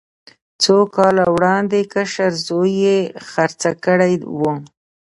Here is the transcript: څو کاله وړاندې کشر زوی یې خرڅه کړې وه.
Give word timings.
څو 0.63 0.77
کاله 0.95 1.25
وړاندې 1.35 1.79
کشر 1.93 2.31
زوی 2.47 2.71
یې 2.85 2.97
خرڅه 3.29 3.71
کړې 3.85 4.13
وه. 4.39 4.53